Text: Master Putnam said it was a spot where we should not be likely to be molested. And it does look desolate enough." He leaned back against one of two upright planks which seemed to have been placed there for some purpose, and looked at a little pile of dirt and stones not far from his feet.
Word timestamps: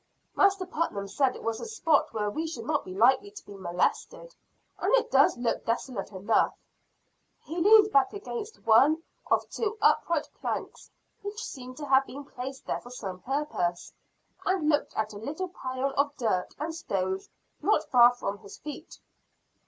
Master 0.35 0.65
Putnam 0.65 1.07
said 1.07 1.35
it 1.35 1.43
was 1.43 1.59
a 1.61 1.67
spot 1.67 2.11
where 2.11 2.27
we 2.31 2.47
should 2.47 2.65
not 2.65 2.83
be 2.83 2.95
likely 2.95 3.29
to 3.29 3.45
be 3.45 3.53
molested. 3.55 4.33
And 4.79 4.91
it 4.95 5.11
does 5.11 5.37
look 5.37 5.63
desolate 5.63 6.11
enough." 6.11 6.57
He 7.43 7.57
leaned 7.59 7.91
back 7.91 8.11
against 8.11 8.65
one 8.65 9.03
of 9.29 9.47
two 9.51 9.77
upright 9.79 10.27
planks 10.33 10.89
which 11.21 11.45
seemed 11.45 11.77
to 11.77 11.85
have 11.85 12.07
been 12.07 12.25
placed 12.25 12.65
there 12.65 12.81
for 12.81 12.89
some 12.89 13.21
purpose, 13.21 13.93
and 14.43 14.67
looked 14.69 14.95
at 14.97 15.13
a 15.13 15.19
little 15.19 15.49
pile 15.49 15.91
of 15.91 16.17
dirt 16.17 16.55
and 16.57 16.73
stones 16.73 17.29
not 17.61 17.83
far 17.91 18.11
from 18.15 18.39
his 18.39 18.57
feet. 18.57 18.97